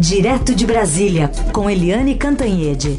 Direto 0.00 0.54
de 0.54 0.64
Brasília, 0.64 1.30
com 1.52 1.68
Eliane 1.68 2.14
Cantanhede. 2.14 2.98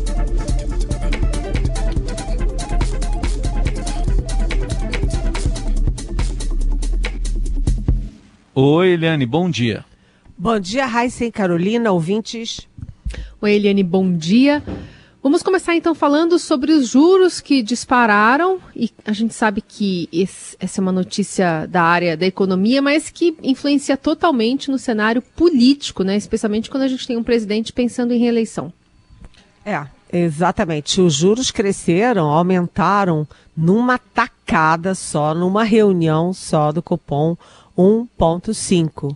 Oi, 8.54 8.90
Eliane, 8.90 9.26
bom 9.26 9.50
dia. 9.50 9.84
Bom 10.38 10.60
dia, 10.60 10.86
Raíssa 10.86 11.25
e 11.25 11.32
Carolina, 11.32 11.91
ouvintes. 11.91 12.68
Oi, 13.41 13.52
Eliane, 13.52 13.81
bom 13.81 14.15
dia. 14.15 14.61
Vamos 15.24 15.44
começar 15.44 15.76
então 15.76 15.94
falando 15.94 16.40
sobre 16.40 16.72
os 16.72 16.88
juros 16.88 17.40
que 17.40 17.62
dispararam 17.62 18.60
e 18.76 18.90
a 19.06 19.14
gente 19.14 19.36
sabe 19.36 19.62
que 19.62 20.10
esse, 20.12 20.58
essa 20.60 20.80
é 20.80 20.82
uma 20.82 20.92
notícia 20.92 21.68
da 21.68 21.84
área 21.84 22.18
da 22.18 22.26
economia, 22.26 22.82
mas 22.82 23.12
que 23.12 23.38
influencia 23.44 23.96
totalmente 23.96 24.71
no 24.71 24.80
cenário 24.80 25.21
político, 25.21 26.04
né? 26.04 26.16
Especialmente 26.16 26.71
quando 26.71 26.84
a 26.84 26.88
gente 26.88 27.06
tem 27.06 27.18
um 27.18 27.24
presidente 27.24 27.71
pensando 27.71 28.14
em 28.14 28.18
reeleição. 28.18 28.74
É, 29.64 29.86
exatamente. 30.12 31.00
Os 31.00 31.14
juros 31.14 31.51
cresceram, 31.51 32.31
aumentaram 32.31 33.28
numa 33.56 34.00
tacada 34.00 34.95
só, 34.95 35.36
numa 35.36 35.64
reunião 35.64 36.34
só 36.34 36.72
do 36.72 36.81
Copom 36.81 37.38
1,5. 37.78 39.16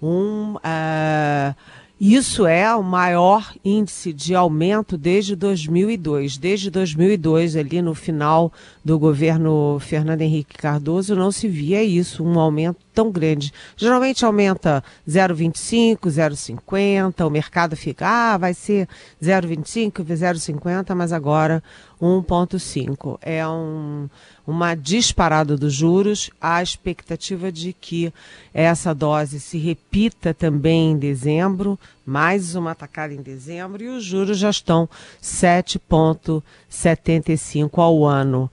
Um, 0.00 0.54
uh, 0.54 1.54
isso 2.00 2.46
é 2.46 2.74
o 2.74 2.82
maior 2.82 3.52
índice 3.62 4.10
de 4.10 4.34
aumento 4.34 4.96
desde 4.96 5.36
2002. 5.36 6.38
Desde 6.38 6.70
2002, 6.70 7.56
ali 7.56 7.82
no 7.82 7.94
final 7.94 8.50
do 8.82 8.98
governo 8.98 9.78
Fernando 9.80 10.22
Henrique 10.22 10.56
Cardoso, 10.56 11.14
não 11.14 11.30
se 11.30 11.46
via 11.46 11.84
isso, 11.84 12.24
um 12.24 12.40
aumento 12.40 12.78
tão 12.94 13.10
grande. 13.10 13.52
Geralmente 13.76 14.24
aumenta 14.24 14.82
0,25, 15.06 15.98
0,50, 16.08 17.26
o 17.26 17.30
mercado 17.30 17.76
fica, 17.76 18.06
ah, 18.08 18.38
vai 18.38 18.54
ser 18.54 18.88
0,25, 19.22 20.02
0,50, 20.02 20.94
mas 20.94 21.12
agora 21.12 21.62
1,5. 22.00 23.18
É 23.20 23.46
um, 23.46 24.08
uma 24.46 24.74
disparada 24.74 25.54
dos 25.56 25.74
juros, 25.74 26.30
a 26.40 26.62
expectativa 26.62 27.52
de 27.52 27.72
que 27.72 28.12
essa 28.54 28.94
dose 28.94 29.38
se 29.38 29.58
repita 29.58 30.32
também 30.32 30.92
em 30.92 30.98
dezembro, 30.98 31.78
mais 32.04 32.54
uma 32.54 32.70
atacada 32.70 33.12
em 33.12 33.22
dezembro, 33.22 33.82
e 33.82 33.88
os 33.88 34.04
juros 34.04 34.38
já 34.38 34.50
estão 34.50 34.88
7,75 35.22 37.78
ao 37.78 38.04
ano. 38.04 38.50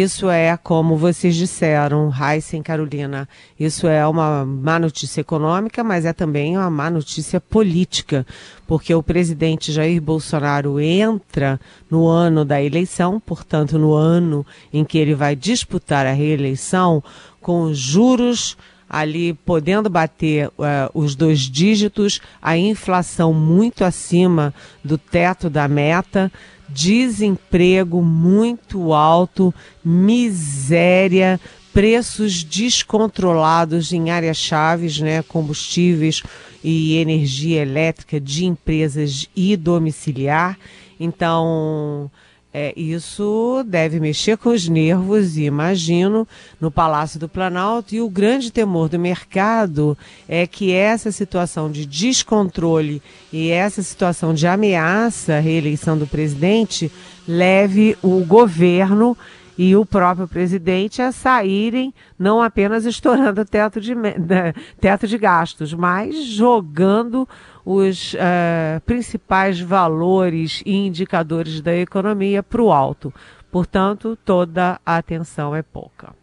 Isso 0.00 0.30
é, 0.30 0.56
como 0.56 0.96
vocês 0.96 1.36
disseram, 1.36 2.10
Heisen 2.10 2.62
Carolina, 2.62 3.28
isso 3.60 3.86
é 3.86 4.06
uma 4.06 4.42
má 4.42 4.78
notícia 4.78 5.20
econômica, 5.20 5.84
mas 5.84 6.06
é 6.06 6.14
também 6.14 6.56
uma 6.56 6.70
má 6.70 6.88
notícia 6.88 7.38
política, 7.38 8.26
porque 8.66 8.94
o 8.94 9.02
presidente 9.02 9.70
Jair 9.70 10.00
Bolsonaro 10.00 10.80
entra 10.80 11.60
no 11.90 12.06
ano 12.06 12.42
da 12.42 12.62
eleição, 12.62 13.20
portanto, 13.20 13.78
no 13.78 13.92
ano 13.92 14.46
em 14.72 14.82
que 14.82 14.96
ele 14.96 15.14
vai 15.14 15.36
disputar 15.36 16.06
a 16.06 16.12
reeleição, 16.12 17.04
com 17.38 17.74
juros 17.74 18.56
ali 18.92 19.32
podendo 19.32 19.88
bater 19.88 20.48
uh, 20.48 20.52
os 20.92 21.14
dois 21.14 21.40
dígitos, 21.40 22.20
a 22.42 22.58
inflação 22.58 23.32
muito 23.32 23.84
acima 23.84 24.52
do 24.84 24.98
teto 24.98 25.48
da 25.48 25.66
meta, 25.66 26.30
desemprego 26.68 28.02
muito 28.02 28.92
alto, 28.92 29.52
miséria, 29.82 31.40
preços 31.72 32.44
descontrolados 32.44 33.94
em 33.94 34.10
áreas 34.10 34.36
chaves, 34.36 35.00
né, 35.00 35.22
combustíveis 35.22 36.22
e 36.62 36.98
energia 36.98 37.62
elétrica 37.62 38.20
de 38.20 38.44
empresas 38.44 39.26
e 39.34 39.56
domiciliar. 39.56 40.58
Então, 41.00 42.10
é, 42.54 42.74
isso 42.76 43.64
deve 43.66 43.98
mexer 43.98 44.36
com 44.36 44.50
os 44.50 44.68
nervos, 44.68 45.38
imagino, 45.38 46.28
no 46.60 46.70
Palácio 46.70 47.18
do 47.18 47.26
Planalto. 47.26 47.94
E 47.94 48.00
o 48.02 48.10
grande 48.10 48.52
temor 48.52 48.90
do 48.90 48.98
mercado 48.98 49.96
é 50.28 50.46
que 50.46 50.72
essa 50.72 51.10
situação 51.10 51.70
de 51.70 51.86
descontrole 51.86 53.00
e 53.32 53.50
essa 53.50 53.82
situação 53.82 54.34
de 54.34 54.46
ameaça 54.46 55.36
à 55.36 55.40
reeleição 55.40 55.96
do 55.96 56.06
presidente 56.06 56.92
leve 57.26 57.96
o 58.02 58.22
governo 58.24 59.16
e 59.56 59.76
o 59.76 59.84
próprio 59.84 60.26
presidente 60.26 61.00
a 61.00 61.12
saírem 61.12 61.94
não 62.18 62.42
apenas 62.42 62.84
estourando 62.84 63.42
o 63.42 63.44
teto 63.44 63.80
de, 63.80 63.94
teto 64.80 65.06
de 65.06 65.18
gastos, 65.18 65.72
mas 65.72 66.24
jogando 66.24 67.28
os 67.64 68.14
uh, 68.14 68.80
principais 68.84 69.60
valores 69.60 70.62
e 70.66 70.74
indicadores 70.74 71.60
da 71.60 71.76
economia 71.76 72.42
para 72.42 72.62
o 72.62 72.72
alto. 72.72 73.12
Portanto, 73.50 74.18
toda 74.24 74.80
a 74.84 74.96
atenção 74.96 75.54
é 75.54 75.62
pouca. 75.62 76.14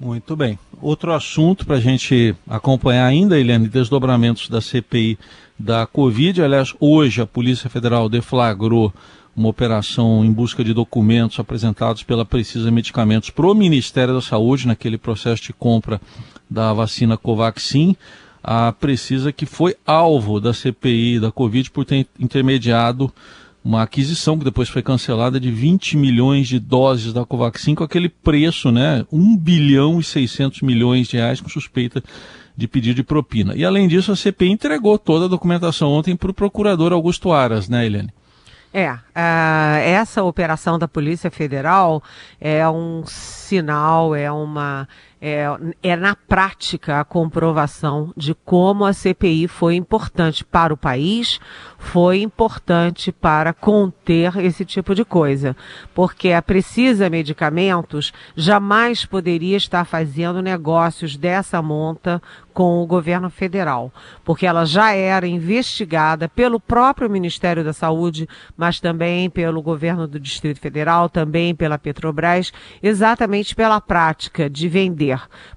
Muito 0.00 0.36
bem. 0.36 0.56
Outro 0.80 1.12
assunto 1.12 1.66
para 1.66 1.76
a 1.76 1.80
gente 1.80 2.34
acompanhar 2.48 3.06
ainda, 3.06 3.38
Eliane, 3.38 3.68
desdobramentos 3.68 4.48
da 4.48 4.60
CPI 4.60 5.18
da 5.58 5.86
Covid. 5.86 6.40
Aliás, 6.40 6.72
hoje 6.78 7.20
a 7.20 7.26
Polícia 7.26 7.68
Federal 7.68 8.08
deflagrou 8.08 8.92
uma 9.34 9.48
operação 9.48 10.24
em 10.24 10.32
busca 10.32 10.62
de 10.62 10.72
documentos 10.72 11.38
apresentados 11.40 12.04
pela 12.04 12.24
Precisa 12.24 12.70
Medicamentos 12.70 13.30
para 13.30 13.46
o 13.46 13.54
Ministério 13.54 14.14
da 14.14 14.20
Saúde, 14.20 14.68
naquele 14.68 14.98
processo 14.98 15.42
de 15.42 15.52
compra 15.52 16.00
da 16.48 16.72
vacina 16.72 17.16
Covaxin. 17.16 17.96
A 18.50 18.72
Precisa 18.72 19.30
que 19.30 19.44
foi 19.44 19.76
alvo 19.86 20.40
da 20.40 20.54
CPI 20.54 21.20
da 21.20 21.30
Covid 21.30 21.70
por 21.70 21.84
ter 21.84 22.06
intermediado 22.18 23.12
uma 23.62 23.82
aquisição 23.82 24.38
que 24.38 24.44
depois 24.46 24.70
foi 24.70 24.82
cancelada 24.82 25.38
de 25.38 25.50
20 25.50 25.98
milhões 25.98 26.48
de 26.48 26.58
doses 26.58 27.12
da 27.12 27.26
Covaxin 27.26 27.74
com 27.74 27.84
aquele 27.84 28.08
preço, 28.08 28.72
né? 28.72 29.04
1 29.12 29.36
bilhão 29.36 30.00
e 30.00 30.02
600 30.02 30.62
milhões 30.62 31.08
de 31.08 31.18
reais 31.18 31.42
com 31.42 31.48
suspeita 31.50 32.02
de 32.56 32.66
pedido 32.66 32.96
de 32.96 33.02
propina. 33.02 33.54
E 33.54 33.66
além 33.66 33.86
disso, 33.86 34.12
a 34.12 34.16
CPI 34.16 34.48
entregou 34.48 34.98
toda 34.98 35.26
a 35.26 35.28
documentação 35.28 35.90
ontem 35.90 36.16
para 36.16 36.30
o 36.30 36.34
procurador 36.34 36.90
Augusto 36.94 37.30
Aras, 37.30 37.68
né, 37.68 37.84
Eliane? 37.84 38.14
É, 38.72 38.92
uh, 38.92 38.98
essa 39.82 40.22
operação 40.22 40.78
da 40.78 40.88
Polícia 40.88 41.30
Federal 41.30 42.02
é 42.40 42.66
um 42.68 43.02
sinal, 43.06 44.14
é 44.14 44.32
uma 44.32 44.88
é, 45.20 45.46
é 45.82 45.96
na 45.96 46.14
prática 46.14 47.00
a 47.00 47.04
comprovação 47.04 48.12
de 48.16 48.34
como 48.34 48.84
a 48.84 48.92
CPI 48.92 49.48
foi 49.48 49.74
importante 49.74 50.44
para 50.44 50.72
o 50.72 50.76
país, 50.76 51.40
foi 51.76 52.22
importante 52.22 53.10
para 53.10 53.52
conter 53.52 54.36
esse 54.38 54.64
tipo 54.64 54.94
de 54.94 55.04
coisa. 55.04 55.56
Porque 55.94 56.32
a 56.32 56.42
Precisa 56.42 57.10
Medicamentos 57.10 58.12
jamais 58.36 59.04
poderia 59.04 59.56
estar 59.56 59.84
fazendo 59.84 60.42
negócios 60.42 61.16
dessa 61.16 61.60
monta 61.62 62.22
com 62.58 62.82
o 62.82 62.86
governo 62.86 63.30
federal, 63.30 63.92
porque 64.24 64.44
ela 64.44 64.64
já 64.64 64.92
era 64.92 65.28
investigada 65.28 66.28
pelo 66.28 66.58
próprio 66.58 67.08
Ministério 67.08 67.62
da 67.62 67.72
Saúde, 67.72 68.28
mas 68.56 68.80
também 68.80 69.30
pelo 69.30 69.62
governo 69.62 70.08
do 70.08 70.18
Distrito 70.18 70.58
Federal, 70.58 71.08
também 71.08 71.54
pela 71.54 71.78
Petrobras, 71.78 72.52
exatamente 72.82 73.54
pela 73.54 73.80
prática 73.80 74.50
de 74.50 74.68
vender 74.68 75.07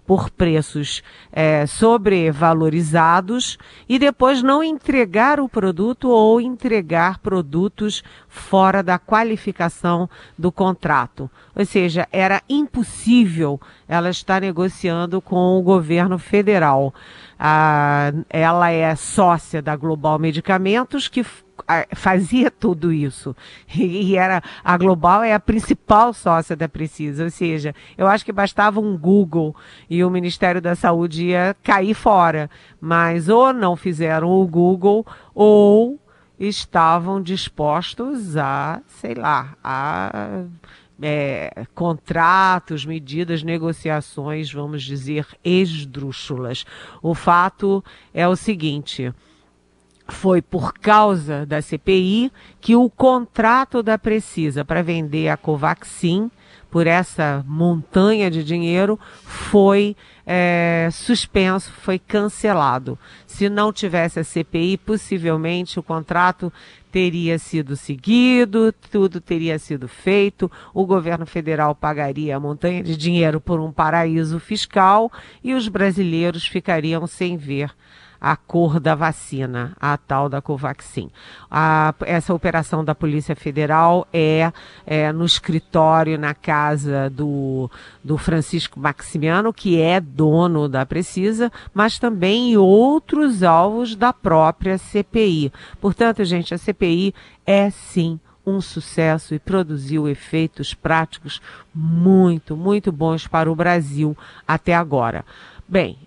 por 0.06 0.30
preços 0.30 1.02
é, 1.32 1.66
sobrevalorizados 1.66 3.58
e 3.88 3.98
depois 3.98 4.44
não 4.44 4.64
entregar 4.64 5.40
o 5.40 5.50
produto 5.50 6.10
ou 6.10 6.40
entregar 6.40 7.20
produtos 7.20 8.04
fora 8.28 8.84
da 8.84 9.00
qualificação 9.00 10.10
do 10.38 10.52
contrato. 10.52 11.30
Ou 11.56 11.66
seja, 11.66 12.08
era 12.12 12.42
impossível 12.50 13.60
ela 13.88 14.10
estar 14.10 14.42
negociando 14.42 15.22
com 15.22 15.58
o 15.58 15.62
governo 15.62 16.18
federal. 16.18 16.94
Ah, 17.38 18.14
ela 18.30 18.70
é 18.70 18.96
sócia 18.96 19.62
da 19.62 19.76
Global 19.76 20.18
Medicamentos, 20.20 21.08
que 21.08 21.26
fazia 21.96 22.50
tudo 22.50 22.92
isso. 22.92 23.36
E 23.76 24.16
era 24.16 24.42
a 24.64 24.78
Global 24.78 25.24
é 25.24 25.34
a 25.34 25.40
principal 25.40 26.14
sócia 26.14 26.56
da 26.56 26.68
Precisa, 26.68 27.24
ou 27.24 27.30
seja, 27.30 27.74
eu 27.98 28.08
acho 28.08 28.26
que 28.26 28.32
bastava 28.32 28.80
um 28.80 28.98
Google 28.98 29.56
e 29.90 30.04
o 30.04 30.10
Ministério 30.10 30.62
da 30.62 30.76
Saúde 30.76 31.28
ia 31.28 31.56
cair 31.64 31.94
fora, 31.94 32.50
mas 32.80 33.30
ou 33.30 33.54
não 33.54 33.76
fizeram 33.76 34.30
o 34.30 34.48
Google 34.48 35.06
ou 35.34 36.00
estavam 36.40 37.22
dispostos 37.22 38.36
a, 38.36 38.82
sei 38.88 39.14
lá, 39.14 39.56
a 39.64 40.44
é, 41.02 41.66
contratos, 41.74 42.86
medidas, 42.86 43.42
negociações, 43.42 44.52
vamos 44.52 44.84
dizer, 44.84 45.26
esdrúxulas. 45.44 46.66
O 47.02 47.16
fato 47.16 47.84
é 48.14 48.28
o 48.28 48.36
seguinte: 48.36 49.12
foi 50.12 50.42
por 50.42 50.74
causa 50.74 51.46
da 51.46 51.62
CPI 51.62 52.32
que 52.60 52.76
o 52.76 52.90
contrato 52.90 53.82
da 53.82 53.98
Precisa 53.98 54.64
para 54.64 54.84
vender 54.84 55.30
a 55.30 55.38
Covaxin 55.38 56.30
por 56.70 56.86
essa 56.86 57.44
montanha 57.48 58.30
de 58.30 58.44
dinheiro 58.44 59.00
foi 59.24 59.96
é, 60.26 60.90
suspenso, 60.92 61.72
foi 61.72 61.98
cancelado. 62.00 62.98
Se 63.26 63.50
não 63.50 63.74
tivesse 63.74 64.20
a 64.20 64.24
CPI, 64.24 64.78
possivelmente 64.78 65.80
o 65.80 65.84
contrato 65.84 66.52
teria 66.92 67.40
sido 67.40 67.76
seguido, 67.76 68.74
tudo 68.92 69.20
teria 69.20 69.58
sido 69.58 69.88
feito, 69.88 70.52
o 70.74 70.86
governo 70.86 71.26
federal 71.26 71.74
pagaria 71.74 72.36
a 72.36 72.40
montanha 72.40 72.84
de 72.84 72.96
dinheiro 72.96 73.42
por 73.42 73.60
um 73.60 73.72
paraíso 73.72 74.40
fiscal 74.40 75.12
e 75.44 75.54
os 75.54 75.68
brasileiros 75.68 76.46
ficariam 76.46 77.08
sem 77.08 77.38
ver 77.38 77.74
a 78.22 78.36
cor 78.36 78.80
da 78.80 78.94
vacina, 78.94 79.76
a 79.82 79.98
tal 79.98 80.30
da 80.30 80.40
Covaxin. 80.40 81.10
A, 81.50 81.92
essa 82.02 82.36
operação 82.36 82.86
da 82.86 82.94
Polícia 82.94 83.36
Federal 83.36 84.08
é, 84.14 84.54
é, 84.86 85.12
no 85.12 85.26
escritório, 85.26 86.20
na 86.20 86.36
casa 86.36 87.10
do, 87.10 87.70
do 88.04 88.20
Francisco 88.20 88.80
Maximiano, 88.80 89.52
que 89.52 89.82
é 89.82 90.00
dono 90.00 90.70
da 90.70 90.86
Precisa, 90.86 91.52
mas 91.74 91.98
também 91.98 92.52
em 92.52 92.58
outros 92.58 93.42
alvos 93.42 93.96
da 93.96 94.14
própria 94.14 94.78
CPI. 94.78 95.52
Portanto, 95.82 96.24
gente, 96.24 96.54
a 96.54 96.60
CPI 96.60 97.16
é 97.44 97.72
sim 97.72 98.20
um 98.46 98.62
sucesso 98.62 99.34
e 99.34 99.40
produziu 99.40 100.08
efeitos 100.08 100.74
práticos 100.74 101.42
muito, 101.74 102.56
muito 102.56 102.92
bons 102.92 103.28
para 103.28 103.52
o 103.52 103.56
Brasil 103.56 104.16
até 104.48 104.76
agora. 104.76 105.26
Bem, 105.68 105.98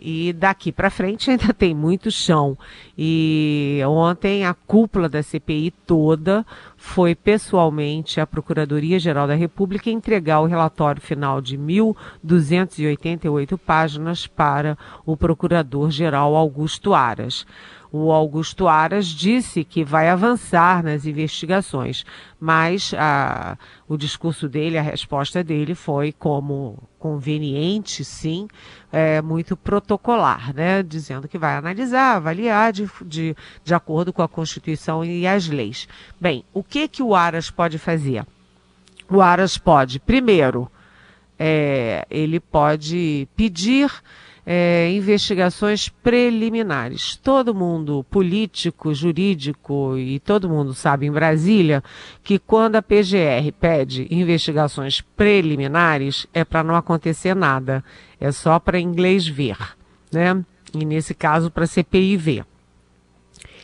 e 0.00 0.32
daqui 0.32 0.72
para 0.72 0.90
frente 0.90 1.30
ainda 1.30 1.52
tem 1.54 1.74
muito 1.74 2.10
chão. 2.10 2.56
E 2.96 3.80
ontem 3.86 4.44
a 4.44 4.54
cúpula 4.54 5.08
da 5.08 5.22
CPI 5.22 5.72
toda 5.86 6.44
foi 6.76 7.14
pessoalmente 7.14 8.20
à 8.20 8.26
Procuradoria-Geral 8.26 9.26
da 9.26 9.34
República 9.34 9.90
entregar 9.90 10.40
o 10.40 10.46
relatório 10.46 11.00
final 11.00 11.40
de 11.40 11.56
1.288 11.56 13.58
páginas 13.58 14.26
para 14.26 14.76
o 15.04 15.16
Procurador-Geral 15.16 16.36
Augusto 16.36 16.94
Aras 16.94 17.46
o 17.96 18.10
Augusto 18.10 18.66
Aras 18.66 19.06
disse 19.06 19.62
que 19.62 19.84
vai 19.84 20.08
avançar 20.08 20.82
nas 20.82 21.06
investigações, 21.06 22.04
mas 22.40 22.92
a, 22.98 23.56
o 23.88 23.96
discurso 23.96 24.48
dele, 24.48 24.76
a 24.76 24.82
resposta 24.82 25.44
dele 25.44 25.76
foi 25.76 26.10
como 26.10 26.76
conveniente, 26.98 28.04
sim, 28.04 28.48
é, 28.90 29.22
muito 29.22 29.56
protocolar, 29.56 30.52
né? 30.52 30.82
dizendo 30.82 31.28
que 31.28 31.38
vai 31.38 31.54
analisar, 31.54 32.16
avaliar 32.16 32.72
de, 32.72 32.90
de, 33.06 33.36
de 33.62 33.74
acordo 33.76 34.12
com 34.12 34.22
a 34.22 34.28
Constituição 34.28 35.04
e 35.04 35.24
as 35.24 35.46
leis. 35.46 35.86
Bem, 36.20 36.44
o 36.52 36.64
que, 36.64 36.88
que 36.88 37.00
o 37.00 37.14
Aras 37.14 37.48
pode 37.48 37.78
fazer? 37.78 38.26
O 39.08 39.20
Aras 39.20 39.56
pode, 39.56 40.00
primeiro, 40.00 40.68
é, 41.38 42.04
ele 42.10 42.40
pode 42.40 43.28
pedir 43.36 43.88
é, 44.46 44.90
investigações 44.92 45.88
preliminares. 45.88 47.16
Todo 47.16 47.54
mundo, 47.54 48.04
político, 48.10 48.94
jurídico 48.94 49.96
e 49.96 50.20
todo 50.20 50.48
mundo 50.48 50.74
sabe 50.74 51.06
em 51.06 51.12
Brasília 51.12 51.82
que 52.22 52.38
quando 52.38 52.76
a 52.76 52.82
PGR 52.82 53.50
pede 53.58 54.06
investigações 54.10 55.00
preliminares 55.00 56.26
é 56.32 56.44
para 56.44 56.62
não 56.62 56.76
acontecer 56.76 57.34
nada, 57.34 57.82
é 58.20 58.30
só 58.30 58.58
para 58.58 58.78
inglês 58.78 59.26
ver, 59.26 59.56
né? 60.12 60.44
E 60.74 60.84
nesse 60.84 61.14
caso 61.14 61.50
para 61.50 61.66
CPI 61.66 62.16
ver. 62.16 62.44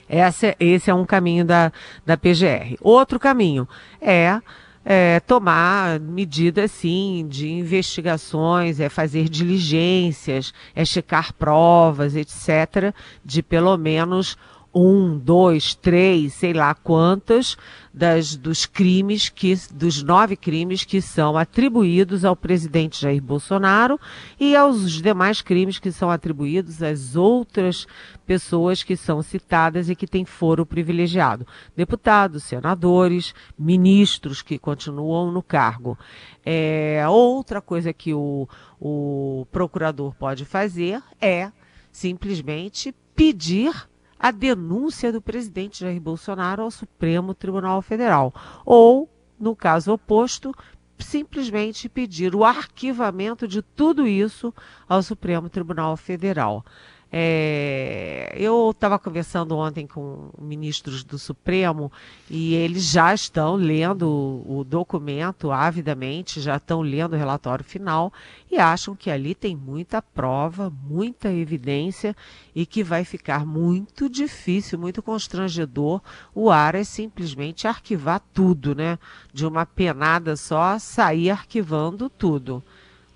Esse, 0.09 0.57
esse 0.59 0.91
é 0.91 0.95
um 0.95 1.05
caminho 1.05 1.45
da, 1.45 1.73
da 2.05 2.17
PGR. 2.17 2.77
Outro 2.81 3.19
caminho 3.19 3.69
é 4.01 4.41
é, 4.85 5.21
tomar 5.21 6.01
medidas, 6.01 6.71
sim, 6.71 7.27
de 7.29 7.51
investigações, 7.51 8.81
é 8.81 8.89
fazer 8.89 9.29
diligências, 9.29 10.53
é 10.75 10.85
checar 10.85 11.33
provas, 11.35 12.17
etc., 12.17 12.95
de 13.25 13.43
pelo 13.43 13.77
menos 13.77 14.37
um, 14.73 15.19
dois, 15.19 15.75
três, 15.75 16.33
sei 16.35 16.53
lá 16.53 16.75
quantas 16.75 17.57
das, 17.93 18.37
dos 18.37 18.67
crimes 18.67 19.29
que, 19.29 19.53
dos 19.73 20.01
nove 20.03 20.37
crimes 20.37 20.85
que 20.85 21.03
são 21.03 21.37
atribuídos 21.37 22.25
ao 22.25 22.37
presidente 22.37 23.01
Jair 23.01 23.21
Bolsonaro 23.21 23.99
e 24.39 24.55
aos 24.55 24.93
demais 25.03 25.43
crimes 25.43 25.81
que 25.81 25.91
são 25.91 26.09
atribuídos 26.09 26.83
às 26.83 27.17
outras 27.17 27.87
pessoas 28.25 28.85
que 28.85 28.97
são 28.97 29.23
citadas 29.23 29.91
e 29.91 29.97
que 29.97 30.07
têm 30.07 30.25
foro 30.25 30.65
privilegiado. 30.65 31.45
Deputados, 31.75 32.45
senadores, 32.45 33.35
ministros 33.59 34.41
que 34.41 34.57
continuam 34.57 35.33
no 35.33 35.43
cargo. 35.43 35.99
É, 36.47 37.05
outra 37.09 37.61
coisa 37.61 37.93
que 37.93 38.15
o, 38.15 38.49
o 38.81 39.47
procurador 39.51 40.15
pode 40.15 40.45
fazer 40.45 41.03
é 41.21 41.51
simplesmente 41.91 42.95
pedir 43.17 43.90
a 44.21 44.31
denúncia 44.31 45.11
do 45.11 45.23
presidente 45.23 45.81
Jair 45.81 45.99
Bolsonaro 45.99 46.63
ao 46.63 46.71
Supremo 46.71 47.33
Tribunal 47.33 47.81
Federal. 47.81 48.35
Ou, 48.67 49.09
no 49.39 49.57
caso 49.57 49.95
oposto, 49.95 50.55
simplesmente 50.99 51.89
pedir 51.89 52.35
o 52.35 52.45
arquivamento 52.45 53.49
de 53.49 53.63
tudo 53.63 54.07
isso 54.07 54.55
ao 54.87 55.03
Supremo 55.03 55.49
Tribunal 55.49 55.97
Federal. 55.97 56.63
É, 57.13 58.33
eu 58.37 58.71
estava 58.71 58.97
conversando 58.97 59.57
ontem 59.57 59.85
com 59.85 60.31
ministros 60.41 61.03
do 61.03 61.19
Supremo 61.19 61.91
e 62.31 62.55
eles 62.55 62.85
já 62.85 63.13
estão 63.13 63.57
lendo 63.57 64.45
o, 64.47 64.63
documento 64.63 65.51
avidamente, 65.51 66.41
já 66.41 66.57
estão 66.57 66.81
lendo 66.81 67.15
o 67.15 67.17
relatório 67.17 67.65
final 67.65 68.13
e 68.49 68.59
acham 68.59 68.95
que 68.95 69.11
ali 69.11 69.35
tem 69.35 69.57
muita 69.57 70.01
prova, 70.01 70.73
muita 70.85 71.33
evidência 71.33 72.15
e 72.55 72.65
que 72.65 72.85
vai 72.85 73.05
ficar 73.05 73.45
muito 73.45 74.09
difícil, 74.09 74.79
muito 74.79 75.03
constrangedor 75.03 76.01
o 76.33 76.49
Aras 76.49 76.87
simplesmente 76.87 77.67
arquivar 77.67 78.23
tudo, 78.33 78.73
né? 78.73 78.99
De 79.33 79.45
uma 79.45 79.67
penada 79.67 80.37
só 80.37 80.79
sair 80.79 81.31
arquivando 81.31 82.09
tudo 82.09 82.63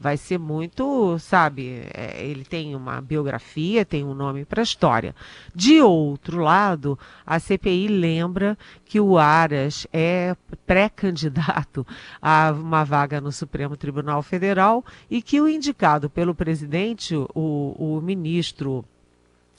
vai 0.05 0.19
ser 0.19 0.39
muito, 0.39 1.19
sabe, 1.19 1.83
é, 1.95 2.23
ele 2.23 2.45
tem 2.45 2.77
uma 2.77 3.01
biografia, 3.01 3.87
tem 3.87 4.05
um 4.05 4.12
nome 4.12 4.45
para 4.45 4.61
a 4.61 4.62
história. 4.62 5.17
De 5.55 5.81
outro 5.81 6.41
lado, 6.41 6.99
a 7.25 7.41
CPI 7.41 7.89
lembra 7.89 8.59
que 8.85 9.01
o 9.01 9.17
Aras 9.17 9.87
é 9.91 10.37
pré-candidato 10.67 11.87
a 12.21 12.53
uma 12.53 12.85
vaga 12.85 13.19
no 13.19 13.33
Supremo 13.33 13.79
Tribunal 13.79 14.23
Federal 14.23 14.85
e 15.11 15.23
que 15.23 15.41
o 15.41 15.49
indicado 15.49 16.11
pelo 16.11 16.35
presidente, 16.35 17.17
o, 17.17 17.27
o 17.35 17.99
ministro 18.03 18.85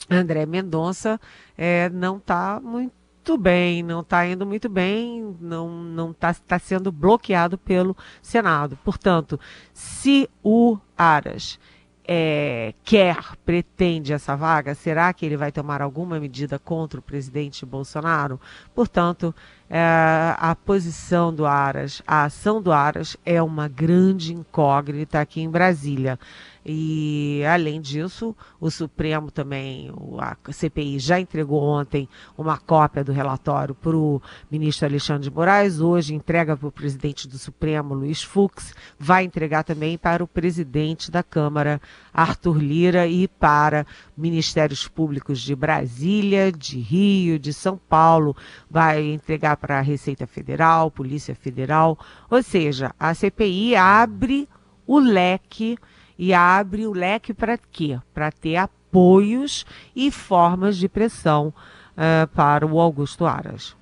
André 0.08 0.46
Mendonça, 0.46 1.20
é, 1.58 1.90
não 1.90 2.18
está 2.18 2.62
muito 2.64 2.94
muito 3.25 3.38
bem, 3.39 3.82
não 3.82 4.01
está 4.01 4.27
indo 4.27 4.46
muito 4.46 4.70
bem, 4.70 5.36
não 5.41 6.12
está 6.12 6.32
tá 6.32 6.60
sendo 6.60 6.91
bloqueado 6.91 7.58
pelo 7.58 7.98
Senado. 8.22 8.77
Portanto, 8.84 9.39
se 9.74 10.29
o 10.44 10.77
Aras 10.96 11.60
é, 12.08 12.75
quer, 12.84 13.17
pretende 13.44 14.13
essa 14.13 14.36
vaga, 14.36 14.75
será 14.75 15.12
que 15.12 15.25
ele 15.25 15.36
vai 15.36 15.51
tomar 15.51 15.82
alguma 15.82 16.20
medida 16.20 16.60
contra 16.60 17.00
o 17.00 17.03
presidente 17.03 17.65
Bolsonaro? 17.65 18.39
Portanto, 18.75 19.34
é, 19.67 20.36
a 20.38 20.55
posição 20.55 21.34
do 21.34 21.48
Aras, 21.48 22.03
a 22.05 22.25
ação 22.25 22.62
do 22.62 22.72
Aras 22.72 23.17
é 23.25 23.41
uma 23.41 23.67
grande 23.67 24.36
incógnita 24.36 25.20
aqui 25.20 25.41
em 25.41 25.50
Brasília. 25.50 26.20
E, 26.67 27.43
além 27.45 27.79
disso, 27.79 28.36
o 28.60 28.72
Supremo 28.72 29.29
também, 29.29 29.93
a 30.17 30.36
CPI 30.51 30.98
já 30.98 31.19
entregou 31.19 31.62
ontem 31.62 32.10
uma 32.36 32.57
cópia 32.57 33.03
do 33.03 33.12
relatório 33.12 33.75
para 33.75 33.95
o 33.95 34.19
ministro 34.50 34.88
Alexandre 34.88 35.29
de 35.29 35.36
Moraes, 35.36 35.79
hoje 35.79 36.15
entrega 36.15 36.57
para 36.57 36.67
o 36.67 36.72
presidente 36.72 37.27
do 37.27 37.38
Supremo, 37.38 37.93
Luiz 37.93 38.24
Fux, 38.24 38.74
vai 38.98 39.25
entregar 39.25 39.63
também 39.63 39.95
para 39.95 40.24
o 40.24 40.27
presidente 40.27 41.12
da 41.12 41.22
Câmara, 41.22 41.79
Arthur 42.12 42.57
Lira, 42.57 43.05
e 43.05 43.27
para 43.27 43.86
ministérios 44.17 44.88
públicos 44.88 45.39
de 45.39 45.55
Brasília, 45.55 46.51
de 46.51 46.79
Rio, 46.79 47.38
de 47.38 47.53
São 47.53 47.77
Paulo, 47.77 48.36
vai 48.67 49.03
entregar 49.03 49.57
para 49.57 49.77
a 49.77 49.81
Receita 49.81 50.25
Federal, 50.25 50.89
Polícia 50.89 51.36
Federal. 51.36 52.00
Ou 52.27 52.41
seja, 52.41 52.91
a 53.00 53.13
CPI 53.13 53.75
abre 53.75 54.50
o 54.88 54.98
leque 54.98 55.77
e 56.17 56.34
abre 56.34 56.88
o 56.88 56.93
leque 56.93 57.34
para 57.34 57.57
quê? 57.57 58.00
Para 58.13 58.31
ter 58.31 58.55
apoios 58.55 59.65
e 59.95 60.10
formas 60.10 60.77
de 60.77 60.88
pressão 60.88 61.53
uh, 61.98 62.27
para 62.34 62.65
o 62.65 62.79
Augusto 62.79 63.25
Aras. 63.25 63.75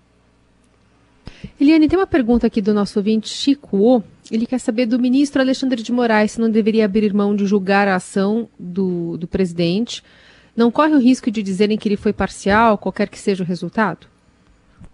Eliane, 1.59 1.87
tem 1.87 1.99
uma 1.99 2.07
pergunta 2.07 2.47
aqui 2.47 2.61
do 2.61 2.73
nosso 2.73 2.99
ouvinte 2.99 3.29
Chico 3.29 3.77
o. 3.77 4.03
Ele 4.31 4.45
quer 4.45 4.59
saber 4.59 4.85
do 4.85 4.99
ministro 4.99 5.41
Alexandre 5.41 5.83
de 5.83 5.91
Moraes 5.91 6.33
se 6.33 6.41
não 6.41 6.49
deveria 6.49 6.85
abrir 6.85 7.13
mão 7.13 7.35
de 7.35 7.45
julgar 7.45 7.87
a 7.87 7.95
ação 7.95 8.49
do, 8.57 9.17
do 9.17 9.27
presidente. 9.27 10.03
Não 10.55 10.71
corre 10.71 10.93
o 10.93 10.99
risco 10.99 11.29
de 11.29 11.43
dizerem 11.43 11.77
que 11.77 11.87
ele 11.87 11.97
foi 11.97 12.13
parcial, 12.13 12.77
qualquer 12.77 13.09
que 13.09 13.19
seja 13.19 13.43
o 13.43 13.47
resultado? 13.47 14.07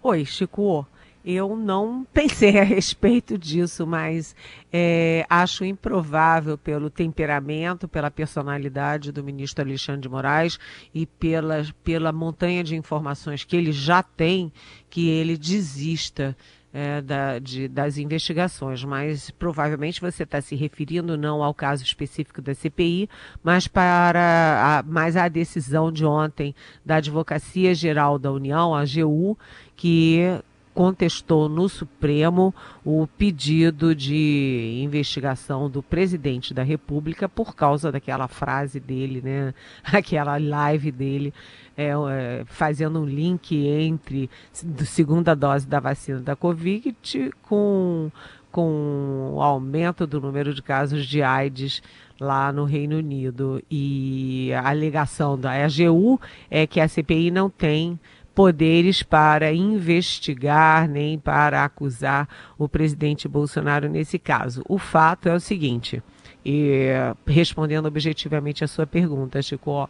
Oi, 0.02 0.24
Chico. 0.24 0.86
Eu 1.24 1.56
não 1.56 2.06
pensei 2.12 2.58
a 2.58 2.64
respeito 2.64 3.36
disso, 3.36 3.86
mas 3.86 4.34
é, 4.72 5.26
acho 5.28 5.64
improvável 5.64 6.56
pelo 6.56 6.90
temperamento, 6.90 7.86
pela 7.86 8.10
personalidade 8.10 9.12
do 9.12 9.22
ministro 9.22 9.64
Alexandre 9.64 10.02
de 10.02 10.08
Moraes 10.08 10.58
e 10.94 11.06
pela, 11.06 11.66
pela 11.84 12.12
montanha 12.12 12.64
de 12.64 12.76
informações 12.76 13.44
que 13.44 13.56
ele 13.56 13.72
já 13.72 14.02
tem, 14.02 14.52
que 14.88 15.08
ele 15.08 15.36
desista 15.36 16.36
é, 16.72 17.00
da, 17.00 17.38
de, 17.38 17.68
das 17.68 17.98
investigações, 17.98 18.84
mas 18.84 19.30
provavelmente 19.30 20.00
você 20.00 20.22
está 20.22 20.40
se 20.40 20.54
referindo 20.54 21.16
não 21.16 21.42
ao 21.42 21.52
caso 21.52 21.82
específico 21.82 22.40
da 22.40 22.54
CPI, 22.54 23.08
mas 23.42 23.66
para 23.66 24.78
a, 24.78 24.82
mais 24.82 25.16
à 25.16 25.28
decisão 25.28 25.90
de 25.90 26.04
ontem 26.04 26.54
da 26.84 26.96
Advocacia 26.96 27.74
Geral 27.74 28.18
da 28.18 28.30
União, 28.30 28.74
a 28.74 28.82
AGU, 28.82 29.36
que 29.76 30.40
contestou 30.74 31.48
no 31.48 31.68
Supremo 31.68 32.54
o 32.84 33.06
pedido 33.06 33.94
de 33.94 34.80
investigação 34.82 35.68
do 35.68 35.82
presidente 35.82 36.54
da 36.54 36.62
República 36.62 37.28
por 37.28 37.54
causa 37.54 37.90
daquela 37.90 38.28
frase 38.28 38.78
dele, 38.78 39.20
né? 39.22 39.54
Aquela 39.84 40.38
live 40.38 40.92
dele 40.92 41.34
é, 41.76 41.88
é, 41.88 42.44
fazendo 42.46 43.00
um 43.00 43.04
link 43.04 43.54
entre 43.66 44.30
a 44.78 44.84
segunda 44.84 45.34
dose 45.34 45.66
da 45.66 45.80
vacina 45.80 46.20
da 46.20 46.36
Covid 46.36 46.94
com 47.42 48.10
com 48.50 49.34
o 49.34 49.42
aumento 49.42 50.06
do 50.06 50.20
número 50.20 50.52
de 50.52 50.60
casos 50.60 51.06
de 51.06 51.22
AIDS 51.22 51.80
lá 52.18 52.52
no 52.52 52.64
Reino 52.64 52.98
Unido. 52.98 53.62
E 53.70 54.52
a 54.52 54.68
alegação 54.68 55.38
da 55.38 55.52
AGU 55.64 56.20
é 56.50 56.66
que 56.66 56.80
a 56.80 56.88
CPI 56.88 57.30
não 57.30 57.48
tem 57.48 57.98
poderes 58.40 59.02
para 59.02 59.52
investigar 59.52 60.88
nem 60.88 61.18
para 61.18 61.62
acusar 61.62 62.26
o 62.58 62.66
presidente 62.66 63.28
Bolsonaro 63.28 63.86
nesse 63.86 64.18
caso. 64.18 64.62
O 64.66 64.78
fato 64.78 65.28
é 65.28 65.34
o 65.34 65.38
seguinte, 65.38 66.02
e 66.42 66.86
respondendo 67.26 67.84
objetivamente 67.84 68.64
a 68.64 68.66
sua 68.66 68.86
pergunta, 68.86 69.42
Chico, 69.42 69.86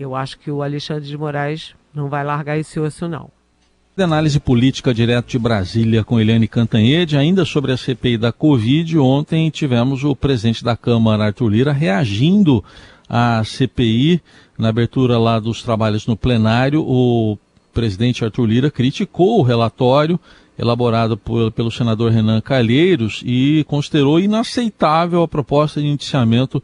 eu 0.00 0.16
acho 0.16 0.38
que 0.38 0.50
o 0.50 0.62
Alexandre 0.62 1.06
de 1.06 1.18
Moraes 1.18 1.74
não 1.94 2.08
vai 2.08 2.24
largar 2.24 2.56
esse 2.56 2.80
osso, 2.80 3.06
não. 3.06 3.28
De 3.94 4.02
análise 4.02 4.40
política 4.40 4.94
direto 4.94 5.28
de 5.28 5.38
Brasília 5.38 6.02
com 6.02 6.18
Eliane 6.18 6.48
Cantanhede, 6.48 7.18
ainda 7.18 7.44
sobre 7.44 7.70
a 7.70 7.76
CPI 7.76 8.16
da 8.16 8.32
Covid, 8.32 8.98
ontem 8.98 9.50
tivemos 9.50 10.04
o 10.04 10.16
presidente 10.16 10.64
da 10.64 10.74
Câmara, 10.74 11.26
Arthur 11.26 11.50
Lira, 11.50 11.72
reagindo 11.72 12.64
à 13.06 13.42
CPI, 13.44 14.22
na 14.56 14.70
abertura 14.70 15.18
lá 15.18 15.38
dos 15.38 15.62
trabalhos 15.62 16.06
no 16.06 16.16
plenário, 16.16 16.82
o 16.82 17.36
presidente 17.78 18.24
Arthur 18.24 18.44
Lira 18.44 18.70
criticou 18.72 19.38
o 19.38 19.42
relatório 19.42 20.18
elaborado 20.58 21.16
por, 21.16 21.52
pelo 21.52 21.70
senador 21.70 22.10
Renan 22.10 22.40
Calheiros 22.40 23.22
e 23.24 23.64
considerou 23.68 24.18
inaceitável 24.18 25.22
a 25.22 25.28
proposta 25.28 25.80
de 25.80 25.86
indiciamento 25.86 26.60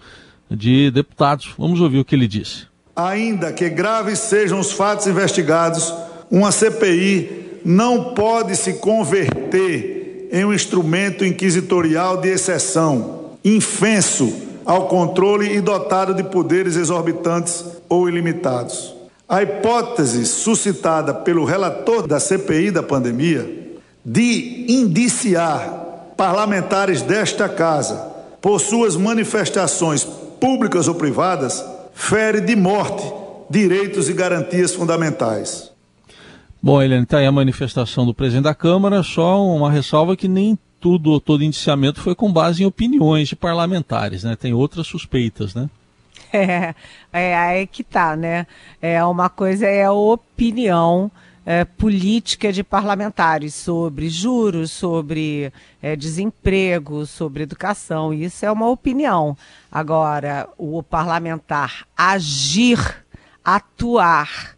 de 0.51 0.91
deputados. 0.91 1.55
Vamos 1.57 1.81
ouvir 1.81 2.01
o 2.01 2.05
que 2.05 2.17
ele 2.17 2.27
disse. 2.27 2.67
Ainda 2.97 3.53
que 3.53 3.71
graves 3.71 4.19
sejam 4.19 4.59
os 4.59 4.73
fatos 4.73 5.07
investigados, 5.07 5.95
uma 6.29 6.51
CPI 6.51 7.61
não 7.65 8.13
pode 8.15 8.57
se 8.57 8.75
converter 8.75 10.29
em 10.33 10.45
um 10.45 10.53
instrumento 10.53 11.25
inquisitorial 11.25 12.17
de 12.21 12.29
exceção, 12.29 13.37
infenso 13.45 14.33
ao 14.65 14.89
controle 14.89 15.55
e 15.55 15.61
dotado 15.61 16.13
de 16.13 16.25
poderes 16.25 16.75
exorbitantes 16.75 17.65
ou 17.89 18.09
ilimitados. 18.09 18.94
A 19.29 19.43
hipótese 19.43 20.27
suscitada 20.27 21.15
pelo 21.15 21.45
relator 21.45 22.07
da 22.07 22.21
CPI 22.21 22.71
da 22.71 22.83
pandemia 22.83 23.65
de 24.05 24.67
indiciar 24.69 26.13
parlamentares 26.17 27.03
desta 27.03 27.49
casa 27.49 28.13
por 28.41 28.61
suas 28.61 28.97
manifestações 28.97 30.05
públicas 30.05 30.89
ou 30.89 30.95
privadas 30.95 31.65
fere 31.95 32.41
de 32.41 32.55
morte 32.55 33.03
direitos 33.49 34.09
e 34.09 34.13
garantias 34.13 34.75
fundamentais. 34.75 35.71
Bom, 36.63 36.83
Helene, 36.83 37.05
está 37.05 37.19
aí 37.19 37.27
a 37.27 37.33
manifestação 37.33 38.07
do 38.07 38.15
presidente 38.15 38.45
da 38.45 38.55
Câmara, 38.55 39.03
só 39.03 39.45
uma 39.45 39.71
ressalva 39.71 40.17
que 40.17 40.27
nem 40.27 40.59
tudo, 40.81 41.21
todo 41.21 41.45
indiciamento 41.45 42.01
foi 42.01 42.15
com 42.15 42.33
base 42.33 42.63
em 42.63 42.67
opiniões 42.67 43.29
de 43.29 43.37
parlamentares, 43.37 44.25
né? 44.25 44.37
Tem 44.37 44.53
outras 44.53 44.87
suspeitas, 44.87 45.55
né? 45.55 45.69
É, 47.13 47.61
é 47.61 47.67
que 47.67 47.85
tá, 47.85 48.17
né? 48.17 48.45
É 48.83 49.05
uma 49.05 49.29
coisa 49.29 49.67
é 49.67 49.85
a 49.85 49.93
opinião 49.93 51.09
é, 51.47 51.65
política 51.65 52.53
de 52.53 52.65
parlamentares 52.65 53.55
sobre 53.55 54.09
juros, 54.09 54.71
sobre 54.71 55.53
é, 55.83 55.95
desemprego, 55.95 57.07
sobre 57.07 57.43
educação. 57.43 58.13
Isso 58.13 58.45
é 58.45 58.51
uma 58.51 58.69
opinião. 58.69 59.37
Agora, 59.71 60.49
o 60.57 60.83
parlamentar 60.83 61.87
agir, 61.97 62.79
atuar 63.45 64.54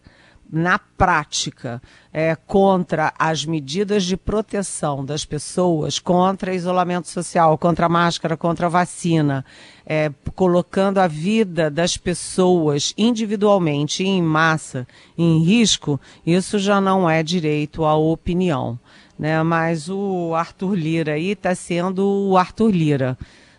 na 0.56 0.78
prática 0.78 1.82
é, 2.10 2.34
contra 2.34 3.12
as 3.18 3.44
medidas 3.44 4.04
de 4.04 4.16
proteção 4.16 5.04
das 5.04 5.22
pessoas, 5.22 5.98
contra 5.98 6.54
isolamento 6.54 7.08
social, 7.08 7.58
contra 7.58 7.90
máscara, 7.90 8.38
contra 8.38 8.66
vacina, 8.66 9.44
é, 9.84 10.10
colocando 10.34 10.96
a 10.96 11.06
vida 11.06 11.70
das 11.70 11.98
pessoas 11.98 12.94
individualmente 12.96 14.02
e 14.02 14.06
em 14.06 14.22
massa 14.22 14.88
em 15.16 15.44
risco, 15.44 16.00
isso 16.25 16.58
já 16.58 16.80
não 16.80 17.08
é 17.08 17.22
direito 17.22 17.84
à 17.84 17.94
opinião. 17.94 18.78
Né? 19.18 19.42
Mas 19.42 19.90
o 19.90 20.34
Arthur 20.34 20.75
Lira 20.75 21.12
aí 21.12 21.32
está 21.32 21.54
sendo 21.54 22.02
o 22.30 22.38
Arthur 22.38 22.70
Lira 22.70 23.18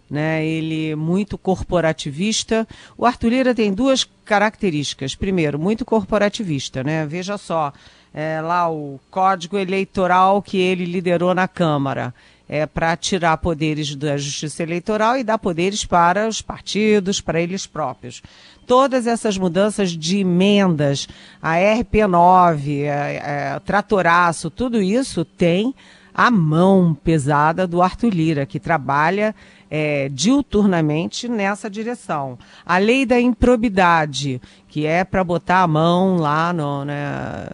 né? 0.09 0.45
Ele 0.45 0.95
muito 0.95 1.37
corporativista. 1.37 2.67
O 2.97 3.05
Arthur 3.05 3.29
Lira 3.29 3.55
tem 3.55 3.73
duas 3.73 4.03
características. 4.25 5.15
Primeiro, 5.15 5.59
muito 5.59 5.85
corporativista, 5.85 6.83
né? 6.83 7.05
Veja 7.05 7.37
só, 7.37 7.73
é, 8.13 8.41
lá 8.41 8.69
o 8.69 8.99
código 9.11 9.57
eleitoral 9.57 10.41
que 10.41 10.57
ele 10.57 10.85
liderou 10.85 11.33
na 11.33 11.47
Câmara 11.47 12.13
é 12.49 12.65
para 12.65 12.95
tirar 12.95 13.37
poderes 13.37 13.93
da 13.95 14.15
Justiça 14.17 14.63
Eleitoral 14.63 15.17
e 15.17 15.23
dar 15.23 15.37
poderes 15.37 15.83
para 15.83 16.27
os 16.27 16.41
partidos, 16.41 17.19
para 17.19 17.41
eles 17.41 17.67
próprios. 17.67 18.23
Todas 18.65 19.05
essas 19.05 19.37
mudanças 19.37 19.91
de 19.91 20.19
emendas, 20.19 21.07
a 21.41 21.55
RP9, 21.55 22.87
a, 22.87 23.55
a, 23.55 23.59
tratoraço, 23.59 24.49
tudo 24.49 24.81
isso 24.81 25.25
tem 25.25 25.75
a 26.13 26.31
mão 26.31 26.97
pesada 27.03 27.67
do 27.67 27.81
Arthur 27.81 28.13
Lira, 28.13 28.45
que 28.45 28.59
trabalha 28.59 29.35
é, 29.69 30.09
diuturnamente 30.09 31.27
nessa 31.27 31.69
direção. 31.69 32.37
A 32.65 32.77
lei 32.77 33.05
da 33.05 33.19
improbidade, 33.19 34.41
que 34.67 34.85
é 34.85 35.03
para 35.03 35.23
botar 35.23 35.61
a 35.61 35.67
mão 35.67 36.17
lá 36.17 36.53
no. 36.53 36.85
Né, 36.85 37.49